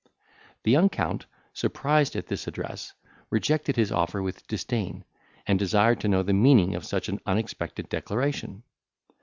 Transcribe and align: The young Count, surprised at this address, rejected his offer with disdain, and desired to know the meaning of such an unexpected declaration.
The 0.63 0.71
young 0.71 0.89
Count, 0.89 1.27
surprised 1.53 2.15
at 2.15 2.25
this 2.25 2.47
address, 2.47 2.93
rejected 3.29 3.75
his 3.75 3.91
offer 3.91 4.19
with 4.23 4.47
disdain, 4.47 5.05
and 5.45 5.59
desired 5.59 5.99
to 5.99 6.07
know 6.07 6.23
the 6.23 6.33
meaning 6.33 6.73
of 6.73 6.87
such 6.87 7.07
an 7.07 7.19
unexpected 7.27 7.87
declaration. 7.87 8.63